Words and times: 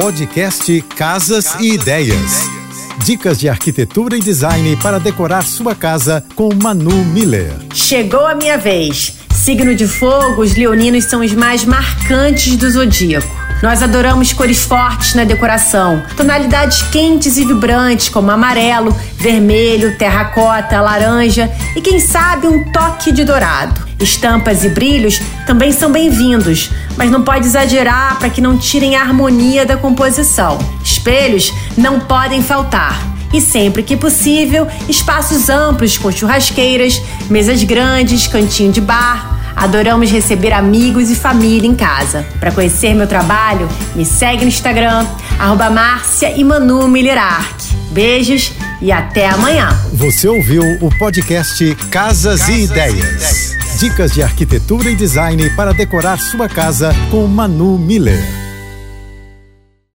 Podcast 0.00 0.80
Casas 0.96 1.56
e 1.58 1.72
Ideias. 1.72 2.48
Dicas 3.04 3.36
de 3.36 3.48
arquitetura 3.48 4.16
e 4.16 4.20
design 4.20 4.76
para 4.76 5.00
decorar 5.00 5.42
sua 5.42 5.74
casa 5.74 6.24
com 6.36 6.54
Manu 6.54 7.04
Miller. 7.06 7.52
Chegou 7.74 8.24
a 8.24 8.36
minha 8.36 8.56
vez. 8.56 9.16
Signo 9.34 9.74
de 9.74 9.88
fogo, 9.88 10.42
os 10.42 10.54
leoninos 10.54 11.06
são 11.06 11.20
os 11.20 11.32
mais 11.32 11.64
marcantes 11.64 12.56
do 12.56 12.70
zodíaco. 12.70 13.28
Nós 13.60 13.82
adoramos 13.82 14.32
cores 14.32 14.62
fortes 14.62 15.16
na 15.16 15.24
decoração, 15.24 16.00
tonalidades 16.16 16.80
quentes 16.92 17.36
e 17.36 17.44
vibrantes 17.44 18.08
como 18.08 18.30
amarelo, 18.30 18.96
vermelho, 19.16 19.98
terracota, 19.98 20.80
laranja 20.80 21.50
e 21.74 21.80
quem 21.80 21.98
sabe 21.98 22.46
um 22.46 22.70
toque 22.70 23.10
de 23.10 23.24
dourado. 23.24 23.87
Estampas 24.00 24.64
e 24.64 24.68
brilhos 24.68 25.20
também 25.46 25.72
são 25.72 25.90
bem-vindos, 25.90 26.70
mas 26.96 27.10
não 27.10 27.22
pode 27.22 27.46
exagerar 27.46 28.18
para 28.18 28.30
que 28.30 28.40
não 28.40 28.56
tirem 28.56 28.96
a 28.96 29.02
harmonia 29.02 29.66
da 29.66 29.76
composição. 29.76 30.58
Espelhos 30.84 31.52
não 31.76 31.98
podem 32.00 32.42
faltar. 32.42 33.00
E 33.32 33.40
sempre 33.40 33.82
que 33.82 33.96
possível, 33.96 34.66
espaços 34.88 35.50
amplos 35.50 35.98
com 35.98 36.10
churrasqueiras, 36.10 37.02
mesas 37.28 37.62
grandes, 37.62 38.26
cantinho 38.26 38.72
de 38.72 38.80
bar, 38.80 39.38
Adoramos 39.58 40.08
receber 40.12 40.52
amigos 40.52 41.10
e 41.10 41.16
família 41.16 41.68
em 41.68 41.74
casa. 41.74 42.24
Para 42.38 42.52
conhecer 42.52 42.94
meu 42.94 43.08
trabalho, 43.08 43.68
me 43.96 44.04
segue 44.04 44.42
no 44.42 44.48
Instagram, 44.48 45.04
arroba 45.36 45.68
Márcia 45.68 46.30
e 46.30 46.44
Manu 46.44 46.88
Beijos 47.90 48.52
e 48.80 48.92
até 48.92 49.28
amanhã. 49.28 49.68
Você 49.92 50.28
ouviu 50.28 50.62
o 50.80 50.96
podcast 50.96 51.74
Casas, 51.90 52.40
Casas 52.40 52.48
e, 52.48 52.64
ideias. 52.64 52.94
e 52.94 52.98
Ideias. 52.98 53.47
Dicas 53.78 54.12
de 54.12 54.24
arquitetura 54.24 54.90
e 54.90 54.96
design 54.96 55.50
para 55.50 55.72
decorar 55.72 56.18
sua 56.18 56.48
casa 56.48 56.90
com 57.12 57.28
Manu 57.28 57.78
Miller. 57.78 58.37